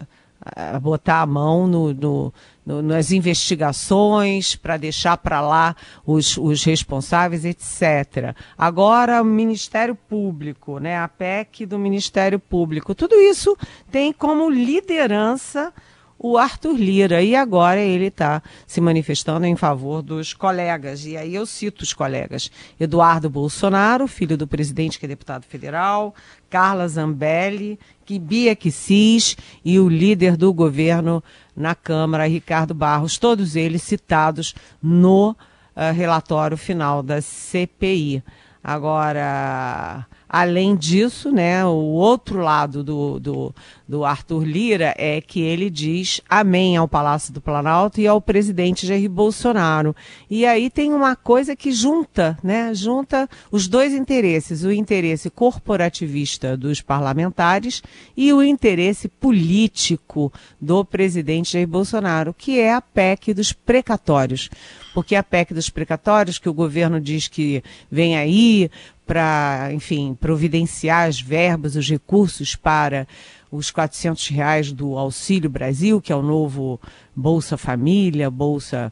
botar 0.82 1.22
a 1.22 1.26
mão 1.26 1.66
no, 1.66 1.94
no, 1.94 2.34
no 2.66 2.82
nas 2.82 3.10
investigações, 3.10 4.54
para 4.54 4.76
deixar 4.76 5.16
para 5.16 5.40
lá 5.40 5.74
os, 6.04 6.36
os 6.36 6.62
responsáveis, 6.64 7.44
etc. 7.44 8.36
Agora, 8.56 9.22
o 9.22 9.24
Ministério 9.24 9.94
Público, 9.94 10.78
né, 10.78 10.98
a 10.98 11.08
PEC 11.08 11.64
do 11.64 11.78
Ministério 11.78 12.38
Público, 12.38 12.94
tudo 12.94 13.14
isso 13.14 13.56
tem 13.90 14.12
como 14.12 14.50
liderança 14.50 15.72
o 16.18 16.38
Arthur 16.38 16.76
Lira. 16.76 17.22
E 17.22 17.34
agora 17.34 17.80
ele 17.80 18.06
está 18.06 18.42
se 18.66 18.80
manifestando 18.80 19.46
em 19.46 19.56
favor 19.56 20.02
dos 20.02 20.32
colegas. 20.32 21.04
E 21.04 21.16
aí 21.16 21.34
eu 21.34 21.46
cito 21.46 21.82
os 21.82 21.92
colegas: 21.92 22.50
Eduardo 22.78 23.28
Bolsonaro, 23.28 24.06
filho 24.06 24.36
do 24.36 24.46
presidente 24.46 24.98
que 24.98 25.06
é 25.06 25.08
deputado 25.08 25.44
federal, 25.44 26.14
Carla 26.48 26.88
Zambelli, 26.88 27.78
Bia 28.20 28.54
Kicis 28.54 29.36
e 29.64 29.78
o 29.78 29.88
líder 29.88 30.36
do 30.36 30.52
governo 30.52 31.22
na 31.56 31.74
Câmara, 31.74 32.28
Ricardo 32.28 32.74
Barros, 32.74 33.18
todos 33.18 33.56
eles 33.56 33.82
citados 33.82 34.54
no 34.82 35.30
uh, 35.30 35.92
relatório 35.94 36.56
final 36.56 37.02
da 37.02 37.20
CPI. 37.20 38.22
Agora, 38.62 40.06
Além 40.28 40.74
disso, 40.74 41.30
né, 41.30 41.64
o 41.64 41.70
outro 41.70 42.40
lado 42.40 42.82
do, 42.82 43.20
do, 43.20 43.54
do, 43.86 44.04
Arthur 44.04 44.44
Lira 44.44 44.94
é 44.96 45.20
que 45.20 45.40
ele 45.40 45.68
diz 45.68 46.20
amém 46.28 46.76
ao 46.76 46.88
Palácio 46.88 47.32
do 47.32 47.40
Planalto 47.40 48.00
e 48.00 48.06
ao 48.06 48.20
presidente 48.20 48.86
Jair 48.86 49.08
Bolsonaro. 49.08 49.94
E 50.28 50.46
aí 50.46 50.70
tem 50.70 50.92
uma 50.92 51.14
coisa 51.14 51.54
que 51.54 51.70
junta, 51.70 52.38
né, 52.42 52.74
junta 52.74 53.28
os 53.52 53.68
dois 53.68 53.92
interesses, 53.92 54.64
o 54.64 54.72
interesse 54.72 55.28
corporativista 55.28 56.56
dos 56.56 56.80
parlamentares 56.80 57.82
e 58.16 58.32
o 58.32 58.42
interesse 58.42 59.08
político 59.08 60.32
do 60.60 60.84
presidente 60.84 61.52
Jair 61.52 61.68
Bolsonaro, 61.68 62.34
que 62.34 62.58
é 62.58 62.72
a 62.72 62.80
PEC 62.80 63.34
dos 63.34 63.52
precatórios. 63.52 64.50
Porque 64.94 65.16
a 65.16 65.24
PEC 65.24 65.52
dos 65.52 65.68
precatórios, 65.68 66.38
que 66.38 66.48
o 66.48 66.54
governo 66.54 67.00
diz 67.00 67.26
que 67.26 67.62
vem 67.90 68.16
aí 68.16 68.70
para, 69.06 69.70
enfim, 69.72 70.16
providenciar 70.18 71.08
as 71.08 71.20
verbas, 71.20 71.76
os 71.76 71.88
recursos 71.88 72.56
para 72.56 73.06
os 73.50 73.70
400 73.70 74.28
reais 74.28 74.72
do 74.72 74.98
Auxílio 74.98 75.48
Brasil, 75.48 76.00
que 76.00 76.12
é 76.12 76.16
o 76.16 76.22
novo 76.22 76.80
Bolsa 77.14 77.56
Família, 77.56 78.30
Bolsa 78.30 78.90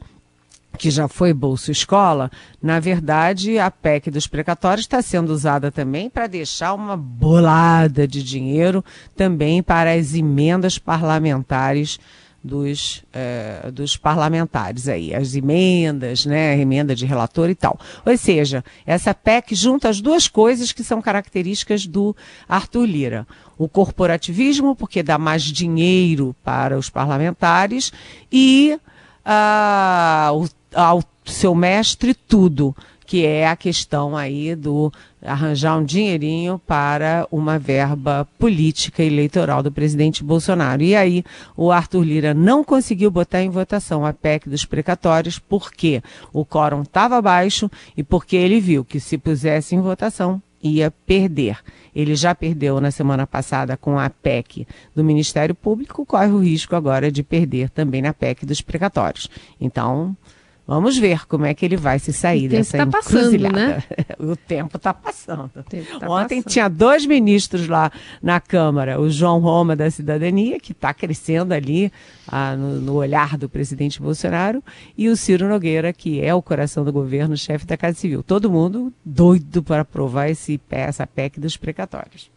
que 0.78 0.90
já 0.90 1.07
foi 1.07 1.33
Bolsa 1.33 1.71
Escola, 1.71 2.31
na 2.61 2.81
verdade, 2.81 3.59
a 3.59 3.71
PEC 3.71 4.11
dos 4.11 4.26
precatórios 4.26 4.85
está 4.85 5.02
sendo 5.02 5.31
usada 5.31 5.71
também 5.71 6.09
para 6.09 6.26
deixar 6.26 6.75
uma 6.75 6.97
bolada 6.97 8.09
de 8.09 8.23
dinheiro 8.23 8.85
também 9.14 9.62
para 9.62 9.92
as 9.92 10.14
emendas 10.14 10.78
parlamentares 10.78 12.00
dos, 12.42 13.04
eh, 13.12 13.70
dos 13.72 13.96
parlamentares 13.96 14.88
aí, 14.88 15.14
as 15.14 15.34
emendas, 15.34 16.26
né, 16.26 16.58
emenda 16.58 16.94
de 16.94 17.06
relator 17.06 17.49
e 17.49 17.54
tal. 17.54 17.78
Ou 18.04 18.16
seja, 18.16 18.64
essa 18.84 19.14
PEC 19.14 19.54
junta 19.54 19.88
as 19.88 20.00
duas 20.00 20.26
coisas 20.26 20.72
que 20.72 20.82
são 20.82 21.00
características 21.00 21.87
do 21.87 22.16
Arthur 22.49 22.84
Lira. 22.84 23.26
O 23.56 23.68
corporativismo, 23.68 24.75
porque 24.75 25.02
dá 25.02 25.18
mais 25.18 25.42
dinheiro 25.44 26.34
para 26.42 26.76
os 26.76 26.90
parlamentares, 26.90 27.92
e 28.30 28.78
ah, 29.25 30.30
o, 30.34 30.49
ao 30.75 31.02
seu 31.25 31.54
mestre 31.54 32.14
tudo, 32.14 32.75
que 33.06 33.25
é 33.25 33.46
a 33.46 33.54
questão 33.54 34.16
aí 34.16 34.56
do 34.56 34.92
arranjar 35.25 35.79
um 35.79 35.85
dinheirinho 35.85 36.61
para 36.67 37.26
uma 37.31 37.59
verba 37.59 38.29
política 38.38 39.02
eleitoral 39.02 39.62
do 39.62 39.71
presidente 39.71 40.25
Bolsonaro. 40.25 40.83
E 40.83 40.95
aí 40.95 41.25
o 41.57 41.71
Arthur 41.71 42.02
Lira 42.02 42.35
não 42.35 42.64
conseguiu 42.64 43.11
botar 43.11 43.43
em 43.43 43.50
votação 43.50 44.05
a 44.05 44.12
PEC 44.12 44.49
dos 44.49 44.64
precatórios 44.64 45.38
porque 45.38 46.02
o 46.33 46.45
quórum 46.45 46.83
estava 46.83 47.23
baixo 47.23 47.71
e 47.97 48.02
porque 48.02 48.37
ele 48.37 48.61
viu 48.61 48.85
que 48.85 48.99
se 48.99 49.17
pusesse 49.17 49.75
em 49.75 49.81
votação 49.81 50.43
ia 50.62 50.91
perder. 50.91 51.59
Ele 51.95 52.14
já 52.14 52.35
perdeu 52.35 52.81
na 52.81 52.91
semana 52.91 53.26
passada 53.26 53.76
com 53.76 53.99
a 53.99 54.09
PEC 54.09 54.67
do 54.95 55.02
Ministério 55.02 55.55
Público, 55.55 56.07
corre 56.07 56.29
o 56.29 56.38
risco 56.38 56.76
agora 56.76 57.11
de 57.11 57.23
perder 57.23 57.69
também 57.69 58.00
na 58.00 58.14
PEC 58.14 58.47
dos 58.47 58.61
precatórios. 58.61 59.29
Então, 59.61 60.17
Vamos 60.66 60.97
ver 60.97 61.26
como 61.26 61.45
é 61.45 61.52
que 61.52 61.64
ele 61.64 61.76
vai 61.76 61.99
se 61.99 62.12
sair 62.12 62.49
dessa 62.49 62.78
tá 62.78 62.85
encruzilhada. 62.85 63.54
Passando, 63.54 64.26
né? 64.28 64.31
o 64.33 64.37
tempo 64.37 64.76
está 64.76 64.95
passando. 64.95 65.50
Tempo 65.69 65.99
tá 65.99 66.09
Ontem 66.09 66.37
passando. 66.37 66.52
tinha 66.52 66.69
dois 66.69 67.04
ministros 67.04 67.66
lá 67.66 67.90
na 68.23 68.40
Câmara, 68.40 69.00
o 69.00 69.11
João 69.11 69.40
Roma 69.40 69.75
da 69.75 69.90
Cidadania, 69.90 70.61
que 70.61 70.71
está 70.71 70.95
crescendo 70.95 71.52
ali 71.52 71.92
ah, 72.28 72.54
no, 72.54 72.81
no, 72.81 72.95
olhar 72.95 73.37
do 73.37 73.49
presidente 73.49 74.00
Bolsonaro, 74.00 74.62
e 74.97 75.09
o 75.09 75.16
Ciro 75.16 75.49
Nogueira, 75.49 75.92
que 75.92 76.21
é 76.21 76.33
o 76.33 76.40
coração 76.40 76.85
do 76.85 76.92
governo, 76.92 77.37
chefe 77.37 77.66
da 77.66 77.76
Casa 77.76 77.99
Civil. 77.99 78.23
Todo 78.23 78.50
mundo 78.50 78.92
doido 79.04 79.64
para 79.64 79.83
aprovar 79.83 80.31
esse, 80.31 80.61
essa 80.71 81.07
PEC 81.07 81.40
dos 81.40 81.57
precatórios. 81.57 82.31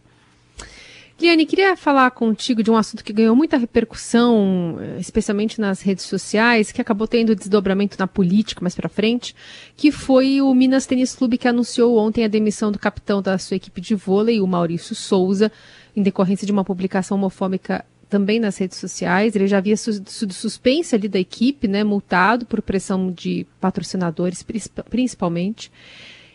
Liane, 1.18 1.46
queria 1.46 1.74
falar 1.76 2.10
contigo 2.10 2.62
de 2.62 2.70
um 2.70 2.76
assunto 2.76 3.02
que 3.02 3.10
ganhou 3.10 3.34
muita 3.34 3.56
repercussão, 3.56 4.76
eh, 4.78 5.00
especialmente 5.00 5.58
nas 5.58 5.80
redes 5.80 6.04
sociais, 6.04 6.70
que 6.70 6.80
acabou 6.80 7.08
tendo 7.08 7.34
desdobramento 7.34 7.96
na 7.98 8.06
política 8.06 8.60
mais 8.60 8.74
para 8.74 8.86
frente, 8.86 9.34
que 9.74 9.90
foi 9.90 10.42
o 10.42 10.52
Minas 10.54 10.84
Tênis 10.84 11.14
Clube 11.14 11.38
que 11.38 11.48
anunciou 11.48 11.96
ontem 11.96 12.22
a 12.22 12.28
demissão 12.28 12.70
do 12.70 12.78
capitão 12.78 13.22
da 13.22 13.38
sua 13.38 13.56
equipe 13.56 13.80
de 13.80 13.94
vôlei, 13.94 14.42
o 14.42 14.46
Maurício 14.46 14.94
Souza, 14.94 15.50
em 15.96 16.02
decorrência 16.02 16.46
de 16.46 16.52
uma 16.52 16.64
publicação 16.64 17.16
homofóbica 17.16 17.82
também 18.10 18.38
nas 18.38 18.58
redes 18.58 18.76
sociais. 18.76 19.34
Ele 19.34 19.46
já 19.46 19.56
havia 19.56 19.76
sido 19.76 20.34
suspenso 20.34 20.94
ali 20.94 21.08
da 21.08 21.18
equipe, 21.18 21.66
né, 21.66 21.82
multado 21.82 22.44
por 22.44 22.60
pressão 22.60 23.10
de 23.10 23.46
patrocinadores, 23.58 24.44
principalmente. 24.90 25.72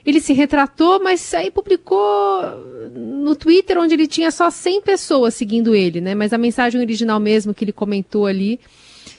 Ele 0.05 0.19
se 0.19 0.33
retratou, 0.33 1.01
mas 1.01 1.33
aí 1.33 1.51
publicou 1.51 2.41
no 2.95 3.35
Twitter, 3.35 3.77
onde 3.77 3.93
ele 3.93 4.07
tinha 4.07 4.31
só 4.31 4.49
100 4.49 4.81
pessoas 4.81 5.35
seguindo 5.35 5.75
ele, 5.75 6.01
né? 6.01 6.15
Mas 6.15 6.33
a 6.33 6.37
mensagem 6.37 6.81
original 6.81 7.19
mesmo 7.19 7.53
que 7.53 7.63
ele 7.63 7.71
comentou 7.71 8.25
ali 8.25 8.59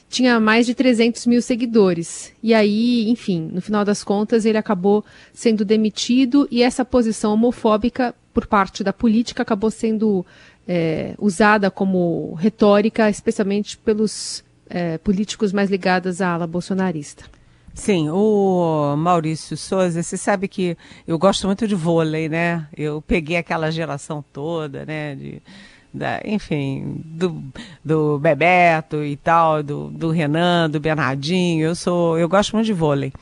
tinha 0.08 0.38
mais 0.38 0.66
de 0.66 0.74
300 0.74 1.26
mil 1.26 1.40
seguidores. 1.40 2.32
E 2.42 2.52
aí, 2.52 3.08
enfim, 3.08 3.48
no 3.50 3.62
final 3.62 3.82
das 3.84 4.04
contas, 4.04 4.44
ele 4.44 4.58
acabou 4.58 5.02
sendo 5.32 5.64
demitido 5.64 6.46
e 6.50 6.62
essa 6.62 6.84
posição 6.84 7.32
homofóbica 7.32 8.14
por 8.34 8.46
parte 8.46 8.84
da 8.84 8.92
política 8.92 9.42
acabou 9.42 9.70
sendo 9.70 10.24
é, 10.68 11.14
usada 11.18 11.70
como 11.70 12.34
retórica, 12.34 13.08
especialmente 13.08 13.78
pelos 13.78 14.44
é, 14.68 14.98
políticos 14.98 15.52
mais 15.52 15.70
ligados 15.70 16.20
à 16.20 16.34
ala 16.34 16.46
bolsonarista. 16.46 17.24
Sim, 17.74 18.10
o 18.10 18.94
Maurício 18.96 19.56
Souza, 19.56 20.02
você 20.02 20.16
sabe 20.16 20.46
que 20.46 20.76
eu 21.06 21.18
gosto 21.18 21.46
muito 21.46 21.66
de 21.66 21.74
vôlei, 21.74 22.28
né? 22.28 22.68
Eu 22.76 23.00
peguei 23.00 23.36
aquela 23.38 23.70
geração 23.70 24.22
toda, 24.32 24.84
né? 24.84 25.14
De, 25.14 25.42
da, 25.92 26.20
enfim, 26.24 27.00
do, 27.04 27.42
do 27.84 28.18
Bebeto 28.18 29.02
e 29.02 29.16
tal, 29.16 29.62
do, 29.62 29.88
do 29.88 30.10
Renan, 30.10 30.68
do 30.68 30.78
Bernardinho. 30.78 31.64
Eu 31.66 31.74
sou, 31.74 32.18
eu 32.18 32.28
gosto 32.28 32.52
muito 32.54 32.66
de 32.66 32.72
vôlei. 32.72 33.12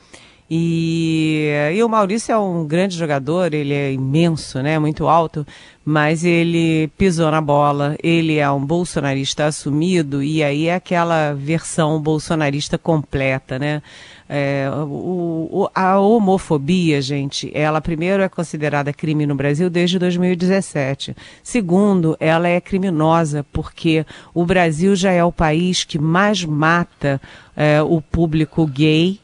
E, 0.53 1.47
e 1.73 1.81
o 1.81 1.87
Maurício 1.87 2.33
é 2.33 2.37
um 2.37 2.67
grande 2.67 2.97
jogador, 2.97 3.53
ele 3.53 3.73
é 3.73 3.93
imenso, 3.93 4.61
né? 4.61 4.77
Muito 4.77 5.07
alto, 5.07 5.47
mas 5.85 6.25
ele 6.25 6.89
pisou 6.97 7.31
na 7.31 7.39
bola, 7.39 7.95
ele 8.03 8.37
é 8.37 8.51
um 8.51 8.59
bolsonarista 8.65 9.45
assumido, 9.45 10.21
e 10.21 10.43
aí 10.43 10.67
é 10.67 10.75
aquela 10.75 11.31
versão 11.31 12.01
bolsonarista 12.01 12.77
completa, 12.77 13.57
né? 13.57 13.81
É, 14.27 14.69
o, 14.69 15.47
o, 15.51 15.69
a 15.73 15.97
homofobia, 15.99 17.01
gente, 17.01 17.49
ela 17.53 17.79
primeiro 17.79 18.21
é 18.21 18.27
considerada 18.27 18.91
crime 18.91 19.25
no 19.25 19.35
Brasil 19.35 19.69
desde 19.69 19.97
2017. 19.97 21.15
Segundo, 21.41 22.17
ela 22.19 22.49
é 22.49 22.59
criminosa 22.59 23.45
porque 23.53 24.05
o 24.33 24.45
Brasil 24.45 24.97
já 24.97 25.11
é 25.13 25.23
o 25.23 25.31
país 25.31 25.85
que 25.85 25.97
mais 25.97 26.43
mata 26.43 27.21
é, 27.55 27.81
o 27.81 28.01
público 28.01 28.67
gay 28.67 29.17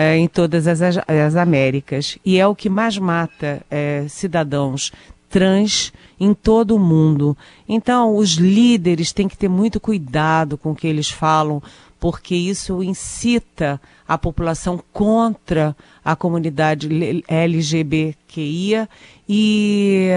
é, 0.00 0.16
em 0.16 0.26
todas 0.26 0.66
as, 0.66 0.80
as, 0.80 1.36
Américas. 1.36 2.16
E 2.24 2.38
é 2.38 2.46
o 2.46 2.54
que 2.54 2.70
mais 2.70 2.96
mata 2.96 3.60
é, 3.70 4.06
cidadãos 4.08 4.90
trans 5.28 5.92
em 6.18 6.32
todo 6.32 6.74
o 6.74 6.78
mundo. 6.78 7.36
Então, 7.68 8.16
os 8.16 8.30
líderes 8.30 9.12
têm 9.12 9.28
que 9.28 9.36
ter 9.36 9.50
muito 9.50 9.78
cuidado 9.78 10.56
com 10.56 10.70
o 10.70 10.74
que 10.74 10.86
eles 10.86 11.10
falam, 11.10 11.62
porque 12.00 12.34
isso 12.34 12.82
incita 12.82 13.78
a 14.08 14.16
população 14.16 14.82
contra 14.90 15.76
a 16.02 16.16
comunidade 16.16 16.88
LGBTQIA 17.28 18.88
e, 19.28 20.08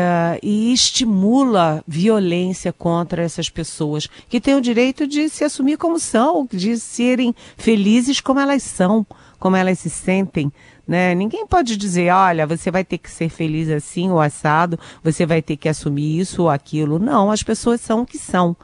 e 0.41 0.71
estimula 0.71 1.83
violência 1.85 2.71
contra 2.71 3.21
essas 3.21 3.49
pessoas 3.49 4.07
que 4.29 4.39
têm 4.39 4.55
o 4.55 4.61
direito 4.61 5.05
de 5.05 5.27
se 5.27 5.43
assumir 5.43 5.77
como 5.77 5.99
são, 5.99 6.47
de 6.49 6.79
serem 6.79 7.35
felizes 7.57 8.21
como 8.21 8.39
elas 8.39 8.63
são, 8.63 9.05
como 9.43 9.57
elas 9.57 9.77
se 9.77 9.89
sentem. 9.89 10.49
Né? 10.87 11.13
Ninguém 11.13 11.45
pode 11.45 11.75
dizer, 11.75 12.13
olha, 12.13 12.47
você 12.47 12.71
vai 12.71 12.85
ter 12.85 12.97
que 12.97 13.11
ser 13.11 13.27
feliz 13.27 13.69
assim 13.69 14.09
ou 14.09 14.21
assado, 14.21 14.79
você 15.03 15.25
vai 15.25 15.41
ter 15.41 15.57
que 15.57 15.67
assumir 15.67 16.17
isso 16.17 16.43
ou 16.43 16.49
aquilo. 16.49 16.97
Não, 16.97 17.29
as 17.29 17.43
pessoas 17.43 17.81
são 17.81 18.03
o 18.03 18.05
que 18.05 18.17
são 18.17 18.55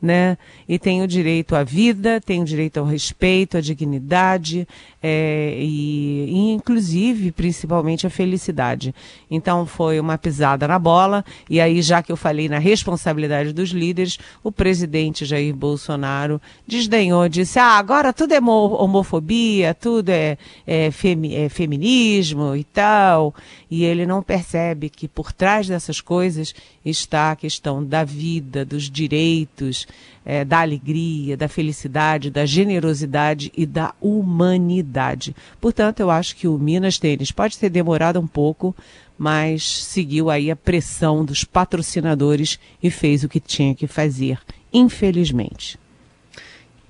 né? 0.00 0.36
E 0.68 0.78
tem 0.78 1.02
o 1.02 1.08
direito 1.08 1.56
à 1.56 1.64
vida, 1.64 2.20
tem 2.20 2.42
o 2.42 2.44
direito 2.44 2.78
ao 2.78 2.84
respeito, 2.84 3.56
à 3.56 3.60
dignidade 3.60 4.66
é, 5.02 5.56
e, 5.58 6.26
e, 6.28 6.52
inclusive, 6.52 7.32
principalmente, 7.32 8.06
a 8.06 8.10
felicidade. 8.10 8.94
Então, 9.30 9.66
foi 9.66 9.98
uma 9.98 10.18
pisada 10.18 10.68
na 10.68 10.78
bola. 10.78 11.24
E 11.48 11.60
aí, 11.60 11.80
já 11.80 12.02
que 12.02 12.12
eu 12.12 12.16
falei 12.16 12.48
na 12.48 12.58
responsabilidade 12.58 13.52
dos 13.52 13.70
líderes, 13.70 14.18
o 14.42 14.52
presidente 14.52 15.24
Jair 15.24 15.54
Bolsonaro 15.54 16.40
desdenhou, 16.66 17.28
disse: 17.28 17.58
ah, 17.58 17.78
agora 17.78 18.12
tudo 18.12 18.32
é 18.32 18.40
homofobia, 18.40 19.74
tudo 19.74 20.10
é, 20.10 20.36
é, 20.66 20.90
femi 20.90 21.34
é 21.34 21.48
feminismo 21.48 22.54
e 22.54 22.64
tal. 22.64 23.34
E 23.70 23.84
ele 23.84 24.06
não 24.06 24.22
percebe 24.22 24.88
que 24.88 25.08
por 25.08 25.32
trás 25.32 25.68
dessas 25.68 26.00
coisas 26.00 26.54
está 26.86 27.32
a 27.32 27.36
questão 27.36 27.84
da 27.84 28.04
vida, 28.04 28.64
dos 28.64 28.88
direitos, 28.88 29.86
é, 30.24 30.44
da 30.44 30.60
alegria, 30.60 31.36
da 31.36 31.48
felicidade, 31.48 32.30
da 32.30 32.46
generosidade 32.46 33.52
e 33.56 33.66
da 33.66 33.92
humanidade. 34.00 35.34
Portanto, 35.60 36.00
eu 36.00 36.10
acho 36.10 36.36
que 36.36 36.46
o 36.46 36.56
Minas 36.56 36.98
Tênis 36.98 37.32
pode 37.32 37.58
ter 37.58 37.68
demorado 37.68 38.20
um 38.20 38.26
pouco, 38.26 38.74
mas 39.18 39.84
seguiu 39.84 40.30
aí 40.30 40.50
a 40.50 40.56
pressão 40.56 41.24
dos 41.24 41.42
patrocinadores 41.42 42.58
e 42.82 42.90
fez 42.90 43.24
o 43.24 43.28
que 43.28 43.40
tinha 43.40 43.74
que 43.74 43.86
fazer, 43.86 44.38
infelizmente. 44.72 45.78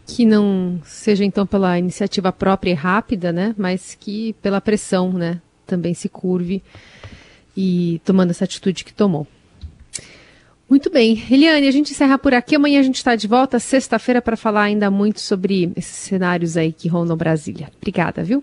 Que 0.06 0.24
não 0.24 0.80
seja 0.84 1.24
então 1.24 1.46
pela 1.46 1.78
iniciativa 1.78 2.30
própria 2.30 2.70
e 2.70 2.74
rápida, 2.74 3.32
né, 3.32 3.54
mas 3.56 3.96
que 3.98 4.34
pela 4.34 4.60
pressão, 4.60 5.12
né, 5.12 5.40
também 5.66 5.94
se 5.94 6.08
curve 6.08 6.62
e 7.56 8.00
tomando 8.04 8.30
essa 8.30 8.44
atitude 8.44 8.84
que 8.84 8.92
tomou. 8.92 9.26
Muito 10.68 10.90
bem. 10.90 11.22
Eliane, 11.30 11.68
a 11.68 11.70
gente 11.70 11.92
encerra 11.92 12.18
por 12.18 12.34
aqui. 12.34 12.56
Amanhã 12.56 12.80
a 12.80 12.82
gente 12.82 12.96
está 12.96 13.14
de 13.14 13.28
volta, 13.28 13.58
sexta-feira, 13.58 14.20
para 14.20 14.36
falar 14.36 14.62
ainda 14.62 14.90
muito 14.90 15.20
sobre 15.20 15.72
esses 15.76 15.96
cenários 15.96 16.56
aí 16.56 16.72
que 16.72 16.88
rondam 16.88 17.16
Brasília. 17.16 17.70
Obrigada, 17.76 18.24
viu? 18.24 18.42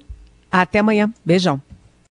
Até 0.49 0.79
amanhã. 0.79 1.12
Beijão. 1.25 1.62